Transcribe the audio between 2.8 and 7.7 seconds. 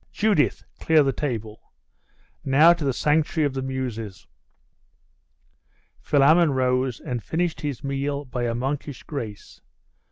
the sanctuary of the Muses!' Philammon rose, and finished